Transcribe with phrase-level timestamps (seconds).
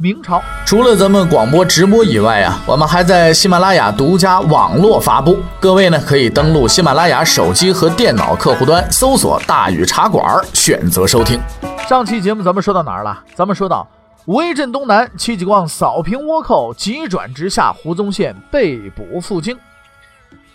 [0.00, 5.40] 明朝除了咱们广播直播以外啊，我们还在喜马拉雅独家网络发布。
[5.58, 11.40] 各位呢可以登录喜马拉雅手机和电脑客户端，搜索“大禹茶馆”，选择收听。
[11.88, 13.24] 上期节目咱们说到哪儿了？
[13.34, 13.88] 咱们说到
[14.26, 19.58] 威震东南，戚继光扫平倭寇，急转直下，胡宗宪被捕赴京。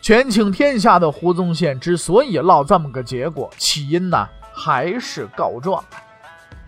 [0.01, 5.83] 权倾天下的胡宗宪之所以落这么个结果，起因呢还是告状。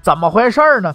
[0.01, 0.93] 怎么回事呢？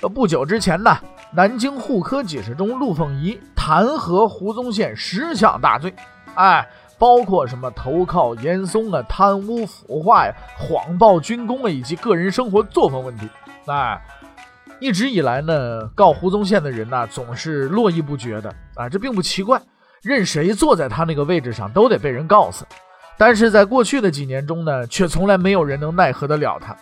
[0.00, 0.96] 呃，不久之前呢，
[1.32, 5.92] 南京户科给事中陆凤仪弹劾胡宗宪十项大罪，
[6.36, 6.64] 哎，
[6.98, 13.28] 包括什么投靠严嵩啊、贪污腐化呀、谎报军功啊，以及个人生活作风问题。
[13.66, 14.00] 哎，
[14.78, 19.60] 一直以来呢，告胡宗宪的人呢，总是络绎不绝的啊，这并不奇怪，
[20.00, 22.64] 任谁坐在他那个位置上，都得被人告死。
[23.16, 26.76] 但是在过去的几年中呢，却从来没有人能奈何得了他。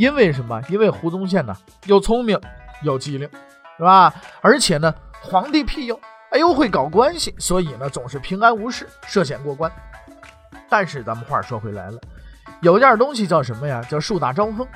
[0.00, 0.58] 因为什么？
[0.70, 2.40] 因为胡宗宪呢，又聪明
[2.82, 3.28] 又机灵，
[3.76, 4.10] 是吧？
[4.40, 9.70] 而且呢，皇帝庇佑，哎呦，会搞关系，所以呢，总是平安无事，涉险过关。
[10.70, 12.00] 但是咱们话说回来了，
[12.62, 13.84] 有件东西叫什么呀？
[13.90, 14.66] 叫树大招风，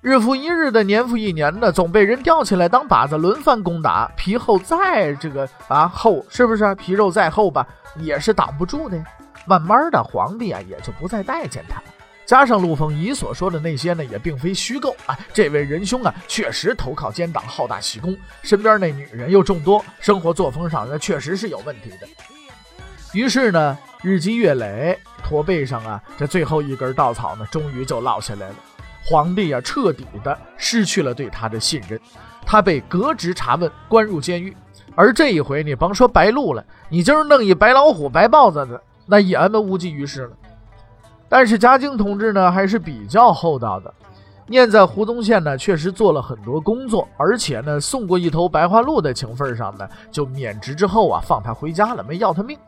[0.00, 6.74] 日复一日的，年复一年的，总被人吊起来当靶子轮番攻打，皮厚再这个啊厚，是不是？
[6.76, 8.96] 皮肉再厚吧，也是挡不住的。
[9.44, 11.84] 慢慢的，皇帝啊也就不再待见他了。
[12.32, 15.14] 加上陆凤仪所说的那些呢，也并非虚构啊。
[15.34, 22.08] 这位仁兄啊，确实投靠奸党，好大喜功，身边那女人又众多，生活作风上那确实是有问题的。
[23.12, 28.54] 于是呢，日积月累，驼背上啊，这最后一根稻草呢，终于就落下来了。
[29.04, 32.00] 皇帝啊，彻底的失去了对他的信任，
[32.46, 34.56] 他被革职查问，关入监狱。
[34.94, 40.30] 而这一回，你甭说白鹿了，你就是弄一白老虎、白豹子的，那也他妈无济于事了。
[41.32, 43.94] 但是嘉靖同志呢还是比较厚道的，
[44.46, 52.58] 念在胡宗宪呢确实做了很多工作，而且呢送过一头白花鹿的情分上呢，就免职之后啊放他回家了，没要他命。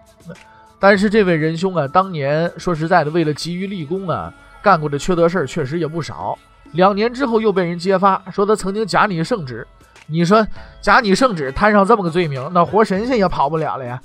[0.78, 4.32] 但是这位仁兄啊，当年说实在的，为了急于立功啊，
[4.62, 6.38] 干过的缺德事儿确实也不少。
[6.72, 9.66] 两年之后又被人揭发，说他曾经假拟圣旨。
[10.06, 10.46] 你说
[10.80, 14.00] 假拟圣旨摊上这么个罪名，那活神仙也跑不了了呀。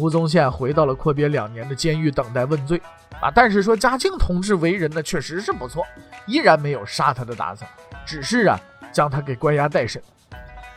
[0.00, 2.80] 胡宗宪回到了阔别两年的监狱，等待问罪。
[3.20, 5.84] 啊，但是说嘉靖同志为人呢，确实是不错，
[6.26, 7.70] 依然没有杀他的打算，
[8.06, 8.58] 只是啊，
[8.90, 10.02] 将他给关押待审。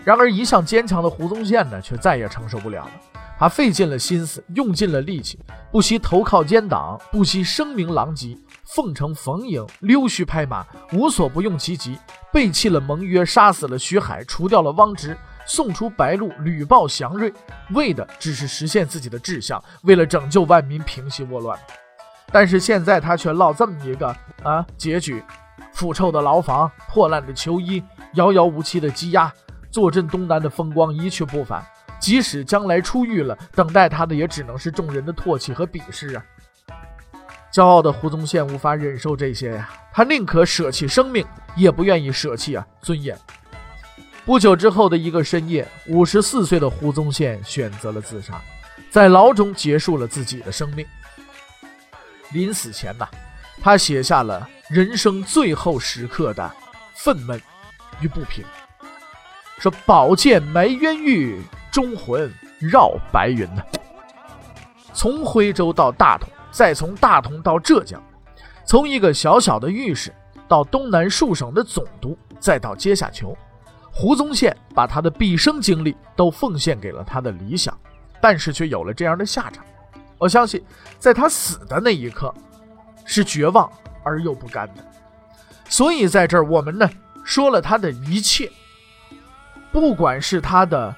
[0.04, 2.92] 然而一向坚强的胡宗宪呢，却再也承受不了了。
[3.40, 5.40] 他费尽了心思，用尽了力气，
[5.72, 8.38] 不惜投靠奸党，不惜声名狼藉，
[8.76, 11.98] 奉承冯颖，溜须拍马，无所不用其极，
[12.34, 17.34] 背弃了盟约，杀死了徐海，除掉了汪直，送出白鹿，屡报祥瑞，
[17.72, 21.58] 为的只是实现自己的志向，为了拯救万民，平息倭乱。
[22.32, 24.08] 但是现在他却落这么一个
[24.42, 25.24] 啊结局：
[25.72, 27.84] 腐臭的牢房、破烂的囚衣、
[28.14, 29.32] 遥遥无期的羁押，
[29.70, 31.64] 坐镇东南的风光一去不返。
[32.00, 36.26] 即使将来出狱了，等待他的也只能是众人的唾弃和鄙视啊！
[37.54, 41.26] 骄傲的胡宗宪无法忍受这些呀，他宁可舍弃生命，
[41.56, 43.18] 也不愿意舍弃啊尊严。
[44.26, 48.42] 不久之后的一个深夜，五十四岁的胡宗宪选择了自杀，
[48.90, 50.86] 在牢中结束了自己的生命。
[52.32, 53.06] 临死前呐，
[53.62, 56.50] 他写下了人生最后时刻的
[56.96, 57.38] 愤懑
[58.00, 58.46] 与不平，
[59.60, 63.62] 说：“宝剑埋冤狱，忠魂绕白云呐。”
[64.96, 68.02] 从徽州到大同，再从大同到浙江，
[68.66, 70.14] 从一个小小的御史
[70.48, 73.38] 到东南数省的总督，再到阶下囚，
[73.96, 77.78] 胡宗宪把他的毕生精力都奉献给了他的理想，
[78.20, 79.64] 但是却有了这样的下场。
[80.18, 80.64] 我相信，
[80.98, 82.34] 在他死的那一刻，
[83.06, 83.72] 是绝望
[84.04, 84.84] 而又不甘的。
[85.70, 86.90] 所以在这儿，我们呢
[87.24, 88.52] 说了他的一切，
[89.72, 90.96] 不管是他的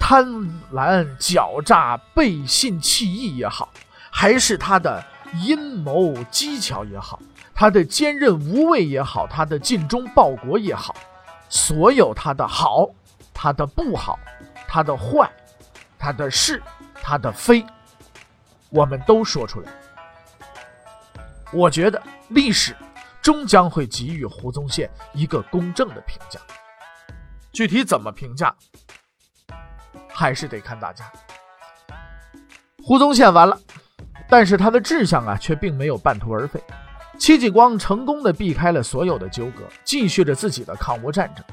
[0.00, 0.26] 贪
[0.72, 3.70] 婪、狡诈、背信弃义也好，
[4.10, 5.04] 还是他的
[5.44, 7.20] 阴谋机巧也好，
[7.54, 10.94] 他的坚韧无畏也好，他的尽忠报国也好，
[11.52, 12.88] 所有他的好、
[13.34, 14.18] 他的不好、
[14.66, 15.30] 他的坏、
[15.98, 16.62] 他的是、
[16.94, 17.62] 他的非。
[18.70, 19.70] 我们都说出来，
[21.52, 22.74] 我觉得历史
[23.20, 26.40] 终将会给予胡宗宪一个公正的评价。
[27.52, 28.56] 具体怎么评价，
[30.08, 31.04] 还是得看大家。
[32.82, 33.60] 胡宗宪完了，
[34.26, 36.64] 但是他的志向啊，却并没有半途而废。
[37.22, 41.44] 戚继光成功的避开了所有的纠葛，继续着自己的抗倭战争。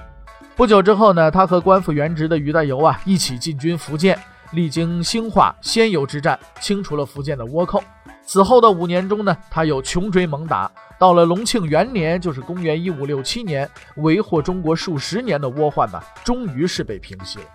[0.56, 4.18] 不久之后呢，他和官复原职的俞大猷啊一起进军福建，
[4.54, 7.84] 历经兴化、仙游之战，清除了福建的倭寇。
[8.26, 17.46] 此后的五年中呢，他又穷追猛打，到了隆庆元年，就是公元一五六七年，为祸中国数十年的倭患呢，终于是被平息了。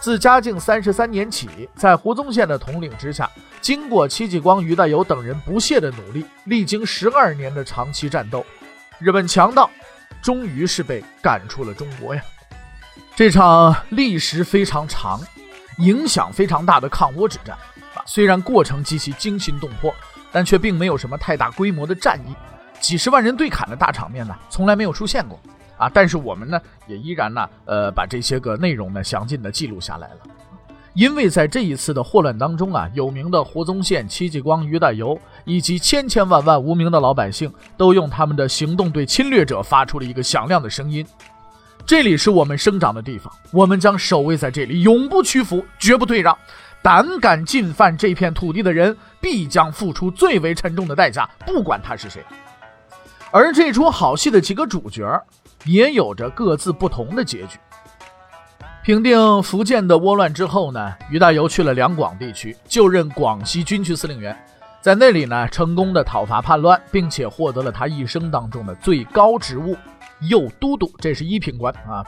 [0.00, 3.30] 自嘉靖三十三年起，在胡宗宪的统领之下，
[3.60, 8.44] 经过戚继光、于大猷等人不懈的努力，历经十二年的长期战斗，
[8.98, 9.70] 日本强盗。
[10.22, 12.20] 终于是被赶出了中国呀！
[13.16, 15.18] 这场历时非常长、
[15.78, 17.56] 影响非常大的抗倭之战
[17.94, 19.94] 啊，虽然过程极其惊心动魄，
[20.30, 22.34] 但却并没有什么太大规模的战役，
[22.80, 25.40] 几十万人对砍的大场面呢，从来没有出现过
[25.80, 25.90] 啊。
[25.92, 30.16] 但是我们呢，也依然呢，呃，把这些个内容呢，详尽的记录下来了。
[30.92, 41.06] 因为在这一次的霍乱当中啊，有名的胡宗宪、戚继光、于大猷以及千千万万无名的老百姓，都用他们的行动对侵略者发出了一个响亮的声音：
[41.86, 46.36] 这里是我们生长的地方，我们将守卫在这里，永不屈服，绝不退让。
[46.82, 52.20] 胆敢进犯这片土地的人，必将付出最为沉重的代价，不管他是谁。
[53.30, 55.22] 而这出好戏的几个主角，
[55.64, 57.58] 也有着各自不同的结局。
[58.82, 64.36] 平定福建的倭乱之后呢，于大猷去了两广地区，就任广西军区司令员，
[64.80, 69.76] 在那里呢，成功的讨伐叛乱，并且获得了他一生当中的最高职务——
[70.30, 72.04] 右都督，这是一品官啊。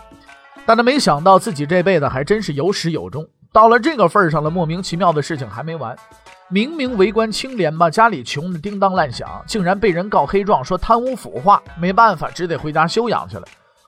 [0.64, 5.94] 但他没想到自己这辈子还真是有始有终，到了这个份上了，莫名其妙的事情还没完。
[6.52, 13.44] 明明为官清廉吧，家里穷的叮当乱响，竟然被人告黑状，说贪污腐化，没办法，只得回家休养去了。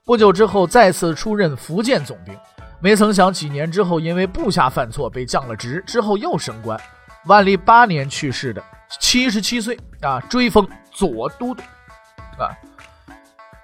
[0.06, 2.34] 不久之后，再次出任福建总兵。
[2.80, 6.80] 没曾想，几年之后，因为部下犯错被降了职，之后又升官。
[7.26, 8.64] 万历八年去世的，
[8.98, 11.62] 七十七岁啊，追封左都督
[12.38, 12.48] 啊。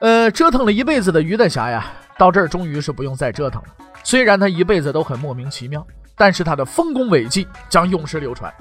[0.01, 1.87] 呃，折腾了一辈子的于大侠呀，
[2.19, 3.69] 到这儿终于是不用再折腾了。
[4.03, 8.53] 虽然他一辈子都很莫名其妙，但是他的丰功伟绩将永世流传。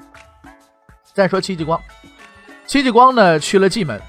[1.20, 1.78] 再说戚继光，
[2.66, 4.00] 戚继光呢去了蓟门，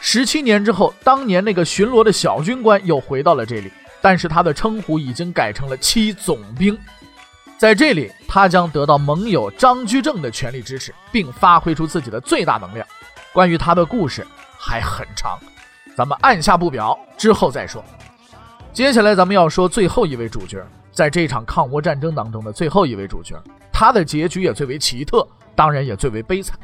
[0.00, 3.70] 十七年之后，当年那个巡逻的小军官又回到了这里。
[4.00, 6.76] 但是他的称呼已经改成了七总兵，
[7.56, 12.84] 在这里他将得到盟友张居正的全力支持，并发挥出自己的最大能量。
[13.32, 14.26] 关于他的故事
[14.58, 15.38] 还很长，
[15.96, 17.84] 咱们按下不表，之后再说。
[18.72, 23.40] 接下来咱们要说最后一位主角，在这场抗倭战争当中的最后一位主角，
[23.72, 25.24] 他的结局也最为奇特，
[25.58, 26.56] 当然也最为悲惨。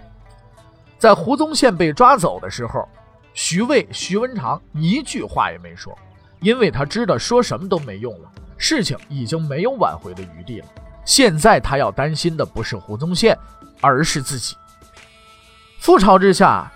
[0.97, 2.89] 在胡宗宪被抓走的时候，
[3.33, 5.93] 徐渭、徐文长一句话也没说。
[6.39, 10.67] 因为他知道说什么都没用了，事情已经没有挽回的余地了。
[11.05, 13.37] 现在他要担心的不是胡宗宪，
[13.81, 14.55] 而是自己。
[15.81, 16.71] 覆巢之下，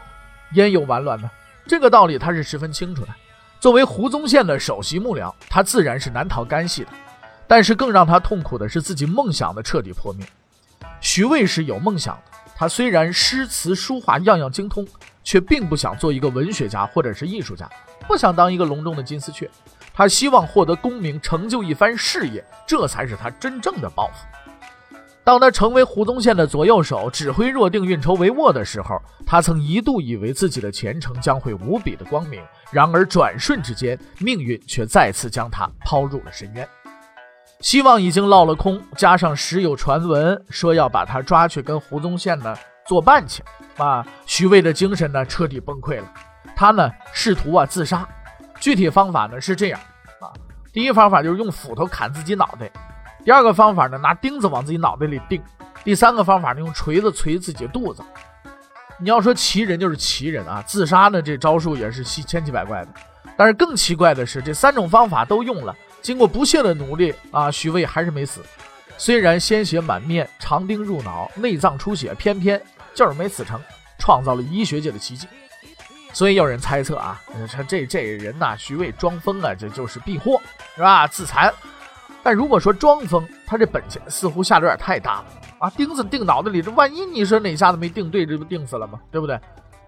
[0.54, 1.30] 焉有完卵呢？
[1.68, 3.14] 这个道理他是十分清楚的。
[3.60, 6.88] 作为胡宗宪的首席幕僚，他自然是难逃干系的。
[7.46, 10.26] 但是更让他痛苦的是自己梦想的彻底破灭。
[11.00, 14.86] 徐渭是有梦想的，他虽然诗词书画样样精通，
[15.22, 17.68] 却并不想做一个文学家或者是艺术家。
[18.06, 19.48] 不想当一个笼中的金丝雀，
[19.92, 24.26] 他希望获得功名，成就一番事业，这才是他真正的抱负。
[25.22, 32.42] 当他成为胡宗宪的左右手，指挥若定运筹帷幄的时候，他曾一度以为自己的前程将会无比的光明。
[32.70, 36.66] 然而转瞬之间，命运却再次将他抛入了深渊。
[37.60, 42.54] 希望已经落了空，加上时有传闻说要把他抓去跟胡宗宪呢
[42.86, 43.42] 作伴去，
[43.76, 46.12] 啊，徐渭的精神呢彻底崩溃了。
[46.54, 48.08] 他呢试图啊自杀，
[48.60, 49.80] 具体方法呢是这样
[50.20, 50.30] 啊，
[50.72, 52.70] 第一方法就是用斧头砍自己脑袋，
[53.24, 55.42] 第二个方法呢拿钉子往自己脑袋里钉，
[55.82, 58.02] 第三个方法呢用锤子锤自己肚子。
[59.00, 62.88] 你要说奇人就是奇人啊，自杀呢这招数也是千奇百怪的。
[63.36, 68.40] 但是更奇怪的是，这三种方法都用了，经过不懈的努力啊，徐渭还是没死。
[68.96, 72.60] 虽然鲜血满面，长钉入脑，内脏出血，偏偏
[72.94, 73.60] 就是没死成，
[73.98, 75.26] 创造了医学界的奇迹。
[76.12, 80.40] 所以有人猜测啊，说这这人呐，徐渭装疯啊，这就是避祸，
[80.74, 81.06] 是吧？
[81.06, 81.52] 自残。
[82.22, 85.26] 但如果说装疯，他这本钱似乎下的有点太大了
[85.60, 85.70] 啊！
[85.70, 88.98] 钉子钉脑袋里，这万一你说哪下子没钉对，这不钉死了吗？
[89.12, 89.38] 对不对？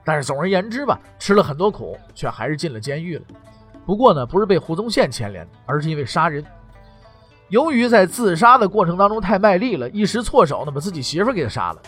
[0.05, 3.23] 但是总而言之吧，吃了很多苦，却还是进了监狱了。
[3.91, 6.45] 不过呢，不是被胡宗宪牵连，而是因为杀人。
[7.49, 11.83] 由于在自杀的过程当中太卖力了，一时错手呢，把自己媳妇给杀了。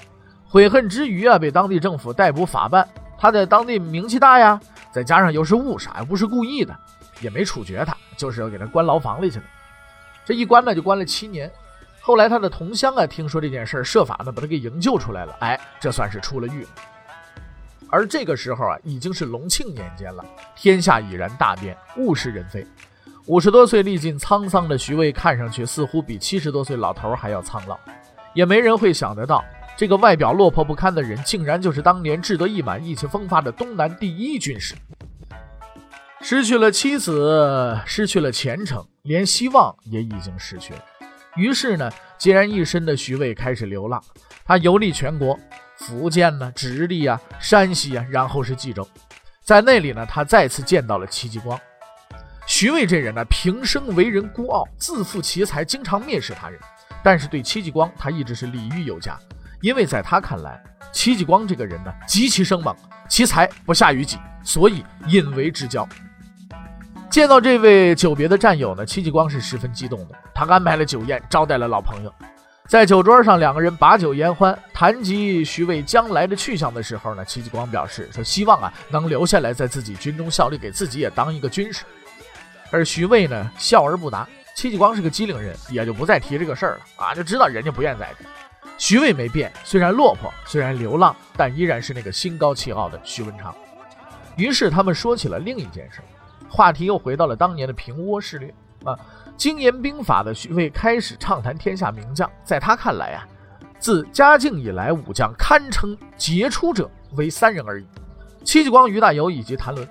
[0.48, 2.88] 悔恨之余啊，被当地政府逮捕法办。
[3.16, 6.76] 他在当地名气大呀，再加上又是误杀，又不是故意的，
[7.20, 9.44] 也没处决他，就是要给他关牢房里去了。
[10.24, 11.48] 这一关呢，就关了七年。
[12.00, 15.36] 后来他的同乡啊，听说这件事设法呢把他给营救出来了。
[15.38, 16.66] 哎，这算是出了狱。
[17.92, 20.24] 而这个时候啊，已经是隆庆年间了，
[20.56, 22.66] 天下已然大变，物是人非。
[23.26, 27.78] 五十多岁、历尽沧桑的徐渭，看上去似乎比七十多岁老头还要苍老。
[28.32, 29.44] 也没人会想得到，
[29.76, 34.74] 这个外表落魄不堪的人，竟然就是当年志得意满、意气风发的东南第一军师。
[36.22, 40.80] 失去了妻子，失去了前程，连希望也已经失去了。
[41.36, 44.02] 于是呢，孑然一身的徐渭开始流浪。
[44.44, 45.38] 他游历全国，
[45.82, 48.88] 福建呢、直隶啊、山西啊，然后是冀州。
[49.42, 51.58] 在那里呢，他再次见到了戚继光。
[52.46, 56.58] 徐渭这人呢，平生为人孤傲，自负其才，经常蔑视他人。
[57.02, 59.18] 但是对戚继光，他一直是礼遇有加，
[59.60, 60.62] 因为在他看来，
[60.92, 62.74] 戚继光这个人呢，极其生猛，
[63.08, 65.88] 其才不下于己，所以引为之交。
[67.10, 70.14] 见到这位久别的战友呢，戚继光是十分激动的。
[70.32, 72.14] 他安排了酒宴，招待了老朋友。
[72.72, 81.84] 在酒桌上，两个人把酒言欢，谈及徐渭将来的去向的时候呢，戚继光表示说：“希望啊，能留下来在自己军中效力，给自己也当一个军师。”
[82.72, 84.26] 而徐渭呢，笑而不答。
[84.56, 88.24] 戚继光是个机灵人，也就不再提这个事儿了啊，就知道人家不愿在这。
[88.78, 93.54] 徐渭没变，虽然落魄，虽然流浪，但依然是那个心高气傲的徐文长。
[94.34, 96.00] 于是他们说起了另一件事。
[96.48, 98.48] 话题又回到了当年的平倭事略
[98.82, 98.98] 啊，
[99.42, 103.26] 精研兵法的徐渭开始畅谈天下名将，在他看来啊，
[103.76, 107.86] 自嘉靖以来，武将堪称杰出者为三人而已：
[108.44, 109.84] 戚继光、于大猷以及谭纶。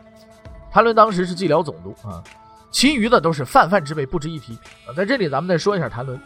[0.72, 2.24] 谭纶当时是蓟辽总督啊，
[2.72, 4.96] 其余的都是泛泛之辈，不值一提啊。
[4.96, 6.18] 在这里，咱们再说一下谭纶，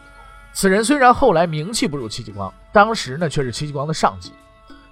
[0.53, 4.33] 此人虽然后来名气不如戚继光，当时呢却是戚继光的上级。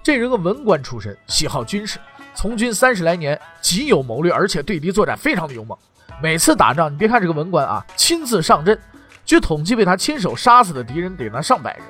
[0.02, 2.00] 这人个文官出身，喜好军事。
[2.34, 5.78] 从军三十来年，极有谋略，而且对敌作战非常的勇猛。
[6.22, 8.78] 每次打仗，你别看这个文官啊，亲自上阵，
[9.24, 11.84] 据统计，被他亲手杀死的敌人得那上百人，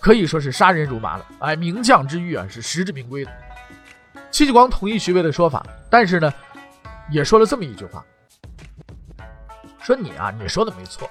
[0.00, 1.24] 可以说是杀人如麻了。
[1.38, 3.30] 哎，名将之誉啊，是实至名归的。
[4.30, 6.32] 戚继光同意徐渭的说法，但是呢，
[7.10, 8.04] 也说了这么一句话：
[9.80, 11.08] 说你啊，你说的没错，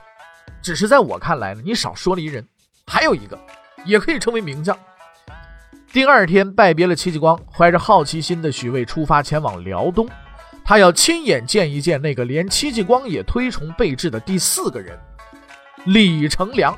[0.62, 2.46] 只是在我看来呢，你少说了一人，
[2.86, 3.38] 还有一个，
[3.84, 4.78] 也可以称为名将。
[5.92, 10.08] 第二天拜别了戚继光，怀着好奇心的徐渭出发前往辽东，
[10.70, 14.96] 他要亲眼见一见那个连戚继光也推崇备至的第四个人——
[15.84, 16.78] 李成梁。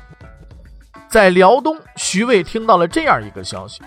[1.10, 3.82] 在辽东，徐渭听到了这样一个消息：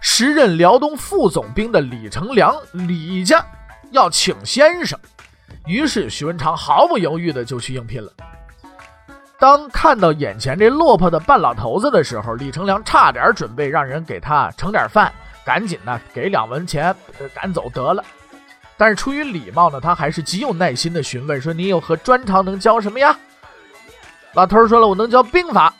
[0.00, 3.44] 时任辽东副总兵的李成梁，李家
[3.90, 4.98] 要请先生。
[5.66, 8.10] 于是徐文长毫不犹豫的就去应聘了。
[9.38, 15.12] 当看到眼前这落魄的半老头子的时候，李成梁差点准备让人给他盛点饭，
[15.44, 16.96] 赶紧呢给两文钱
[17.34, 18.02] 赶走得了。
[18.80, 23.14] 但是出于礼貌呢，他还是极有耐心的询问说：“你有何专长，能教什么呀？”
[24.32, 25.74] 老头说了：“我能教兵法。”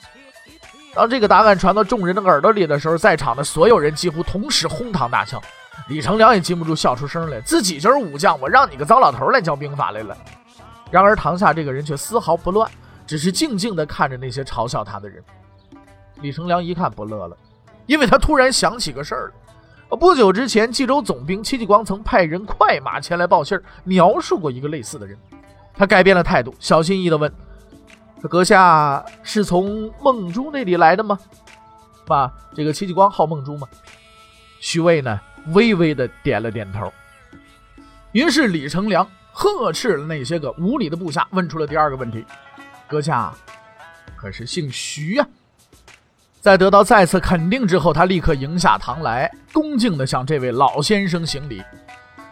[0.92, 5.40] 当这个答案传到众人的耳朵里的时候，在场的所有人几乎同时哄堂大笑。
[5.88, 10.14] 李成良也禁不住笑出声来，自己就是武将，我让你个糟老头来教兵法来了。
[10.90, 12.70] 然而堂下这个人却丝毫不乱。
[13.06, 15.24] 只是静静地看着那些嘲笑他的人。
[16.16, 17.36] 李成良一看不乐了，
[17.86, 19.32] 因为他突然想起个事儿了。
[19.96, 25.18] 不久之前，冀州总兵戚继光曾派人快马前来报信，描述过一个类似的人。
[25.74, 27.32] 他改变了态度，小心翼翼地问
[28.30, 31.18] ：“阁下是从梦珠那里来的吗
[32.06, 33.66] ？”“爸，这个戚继光好梦珠吗？”
[34.60, 35.18] 徐渭呢，
[35.54, 36.92] 微微地点了点头。
[38.12, 42.24] 于是李成梁呵斥了那些个无礼的部下，问出了第二个问题。
[42.86, 43.32] 阁下
[44.16, 45.26] 可是姓徐呀？
[46.40, 51.62] 在得到再次肯定之后，他立刻迎下堂来，恭敬地向这位老先生行礼。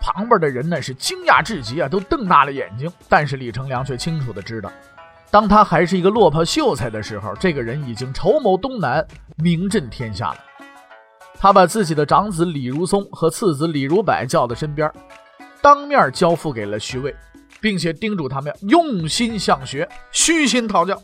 [0.01, 2.91] 旁边的人呢是惊讶至极啊，都瞪大了眼睛。
[3.07, 4.73] 但是李成梁却清楚地知道，
[5.31, 10.39] 当他还是一个落魄秀才的时候，这个人已经筹谋东南，名震天下了。
[11.39, 14.91] 他把自己的长子李如松和次子李如柏叫到身边，
[15.61, 17.15] 当面交付给了徐渭。
[17.61, 20.97] 并且叮嘱他们要用心向学，虚心讨教。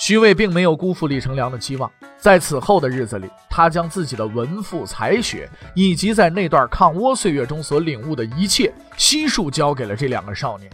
[0.00, 10.72] 徐渭并没有辜负李成梁的期望，在此后的日子里，他将自己的文赋才学以及在那段抗倭岁月中所领悟的一切悉数教给了这两个少年。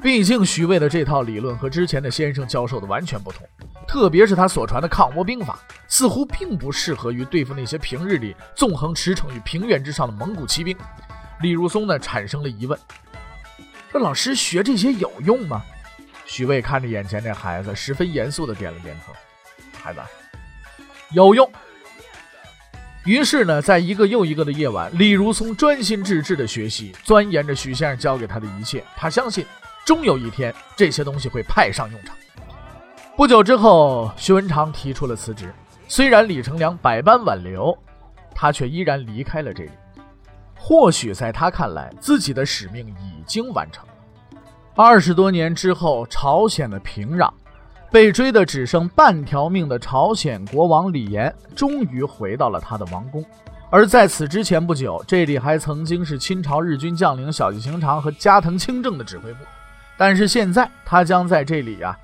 [0.00, 3.44] 毕竟，徐渭的这套理论和之前的先生教授的完全不同，
[3.88, 10.76] 特别是他所传的抗倭兵法，似乎并不适合于对付那些平日里纵横驰骋于平原之上的蒙古骑兵。
[11.40, 12.78] 李如松呢，产生了疑问：
[13.92, 15.60] 那老师学这些有用吗？
[16.28, 19.12] 许巍看着眼前这孩子，十分严肃的点了点头。
[19.82, 20.00] 孩子，
[21.12, 21.50] 有用。
[23.04, 28.84] 于是呢，在一个又一个的夜晚，李如松专心致志的学习，钻研着许先生教给他的一切。
[28.94, 29.46] 他相信，
[29.86, 32.14] 终有一天这些东西会派上用场。
[33.16, 35.52] 不久之后，徐文长提出了辞职。
[35.88, 37.76] 虽然李成梁百般挽留，
[38.34, 39.70] 他却依然离开了这里。
[40.54, 43.86] 或许在他看来，自己的使命已经完成。
[44.80, 47.28] 二十多年之后，朝鲜的平壤，
[47.90, 53.24] 被追的只剩半条命的朝鲜国王李岩，终于回到了他的王宫。
[53.70, 59.40] 而在此之前不久，这里还曾经是清朝日军将领小西行长和加藤清正的指挥部。
[59.96, 61.98] 但是现在，他将在这里啊，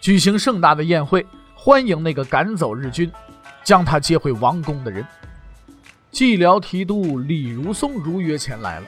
[0.00, 1.26] 举行盛大的宴会。
[1.56, 3.10] 欢迎那个赶走日军、
[3.64, 5.04] 将他接回王宫的人。
[6.12, 8.86] 蓟辽提督李如松如约前来了。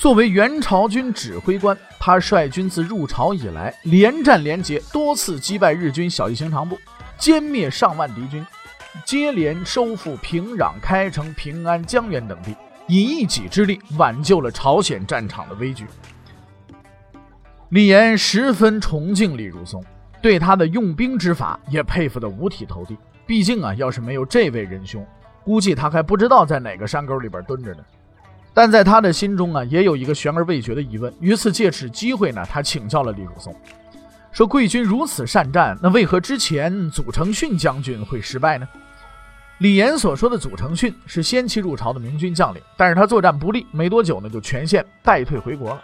[0.00, 6.78] 作为元朝军指挥官，他率军自入朝以来，连战连捷，多次击败日军小西行长部，
[7.18, 8.42] 歼灭上万敌军，
[9.04, 15.84] 接连收复平壤、开城、平安、江原等地，以一己之力挽救了朝鲜战场的危局。
[17.68, 19.84] 李岩十分崇敬李如松。
[20.22, 22.96] 对他的用兵之法也佩服得五体投地。
[23.26, 25.06] 毕竟啊，要是没有这位仁兄，
[25.44, 27.84] 估计他还不知道在哪个山沟里边蹲着呢。
[28.52, 31.12] 但在他的心中啊，也有一个悬而未决的疑问。
[31.20, 33.54] 于是借此机会呢，他请教了李如松，
[34.32, 38.68] 说：“贵军如此善战，那为何之前祖承训将军会失败呢？”
[39.58, 45.82] 李岩所说的祖承训是先期入朝的明军将领，但是他作战不利，没多久呢就全线败退回国了。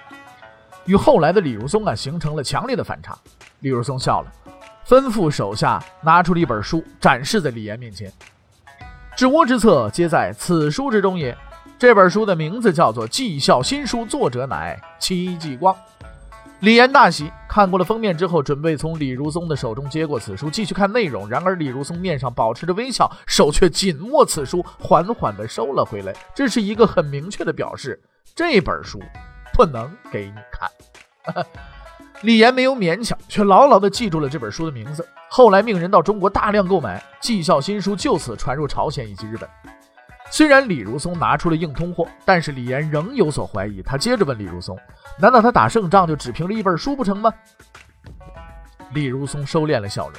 [0.86, 3.16] 与后来的李如松啊形成了强烈的反差。
[3.60, 4.32] 李如松笑了，
[4.86, 8.10] 吩咐手下拿出了一本书，展示在李岩面前。
[9.16, 11.36] 治倭之策，皆在此书之中也。
[11.78, 15.76] 这本书的名字叫做《绩效新书》，作者乃戚继光。
[16.60, 21.28] 李岩大喜，看过了封面之后，准备从李如松的手中接过此书，继续看内容。
[21.28, 26.14] 然而李如松面上保持着微笑，手却紧握此书，缓缓地收了回来。
[26.34, 28.00] 这是一个很明确的表示，
[28.34, 28.98] 这本书。
[29.52, 31.46] 不能给你看。
[32.20, 35.06] 李岩没有勉强，却牢牢地记住了这本书的名字。
[35.30, 39.48] 后来命人到中国大量购买《绩效新书》，就此传入朝鲜以及日本。
[40.30, 43.80] 虽然李如松拿出了硬通货，但是李岩仍有所怀疑。
[43.82, 44.76] 他接着问李如松
[45.18, 47.32] ：“难道他打胜仗就只凭着一本书不成吗？”
[48.92, 50.14] 李如松收敛了笑容，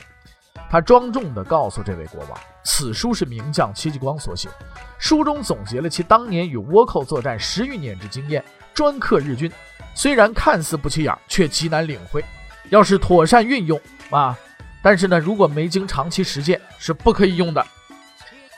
[0.69, 4.49] 他庄重地告诉这位国王：“此书是名将戚继光所写，
[4.97, 8.43] 书中总结了其当年与倭寇作战十余年之经验。”
[8.73, 9.51] 专克日军，
[9.95, 12.23] 虽然看似不起眼，却极难领会。
[12.69, 13.79] 要是妥善运用
[14.11, 14.37] 啊，
[14.83, 17.65] 但是呢，如果没经长期实践，是不可以用的。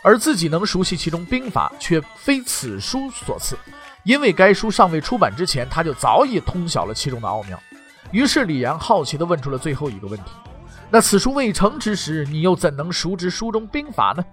[0.02, 3.58] 而自己能熟悉其中兵法，却非此书所赐。
[4.04, 7.60] 因为该书尚未出版之前，他就早已通晓了其中的奥妙。
[8.12, 10.32] 于是李阳好奇地问出了最后一个问题：
[10.90, 14.24] 那此书未成之时，你又怎能熟知书中兵法呢？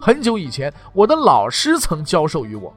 [0.00, 2.72] 很久以前，我的老师曾教授于我。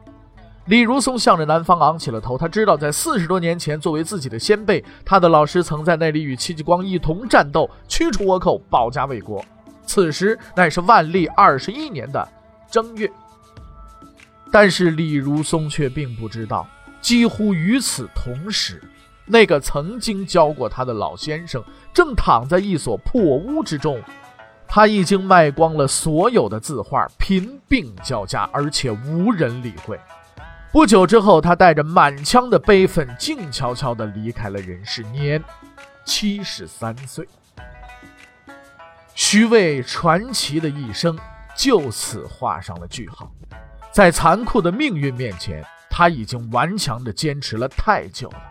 [0.66, 9.44] 李如松向着南方昂起了头，他知道，在四十多年前，作为自己的先辈，他的老师曾在那里与戚继光一同战斗，驱除倭寇，保家卫国。
[9.92, 12.26] 此时乃是万历二十一年的
[12.70, 13.12] 正月。
[14.50, 16.66] 但是李如松却并不知道，
[17.02, 18.82] 几乎与此同时，
[19.26, 21.62] 那个曾经教过他的老先生
[21.94, 24.02] 正躺在一所破屋之中，
[24.66, 30.00] 他已经卖光了所有的字画，贫病交加，而且无人理会。
[30.72, 35.44] 不久之后，他带着满腔的悲愤，静悄悄地离开了人世，年
[36.06, 37.28] 七十三岁。
[39.14, 41.18] 徐渭传奇的一生
[41.56, 43.32] 就此画上了句号。
[43.92, 48.42] 在残酷的命运面前，他已经顽强地坚持了太久了。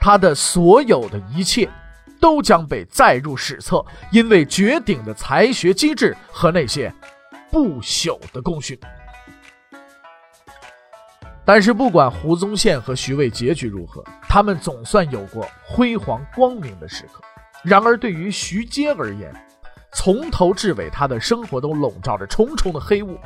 [0.00, 1.70] 他的所有的一切
[2.20, 6.92] 都将被载入史册，因为绝顶的才学机智和那些
[7.50, 8.76] 不朽的功勋。
[11.44, 17.22] 但是不管胡宗宪和徐渭结局如何，他们总算有过辉煌光明的时刻。
[17.62, 19.32] 然而对于徐阶而言，
[19.92, 23.18] 从头至尾他的生活都笼罩着重重的黑雾。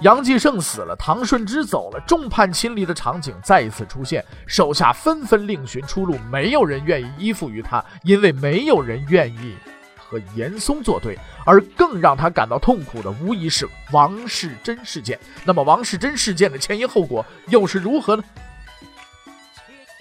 [0.00, 9.54] 杨继盛死了，唐顺之走了，众叛亲离的场景再一次出现，手下纷纷另寻出路，没有人愿意依附于他，因为没有人愿意。
[9.96, 15.18] 和严嵩作对，而更让他感到痛苦的，无疑是王世贞事件。
[15.42, 18.22] 那么，王世贞事件的前因后果又是如何呢？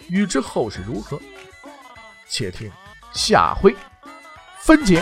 [0.10, 1.18] 欲知后事如何，
[2.28, 2.70] 且听
[3.14, 3.74] 下回
[4.60, 5.02] 分解。